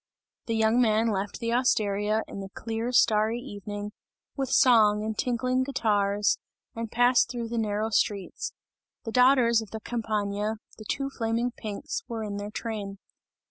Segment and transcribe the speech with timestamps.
[0.47, 3.91] The young man left the osteria, in the clear starry evening,
[4.35, 6.39] with song and tinkling guitars,
[6.75, 8.51] and passed through the narrow streets.
[9.05, 12.97] The daughters of the Campagna, the two flaming pinks, were in their train.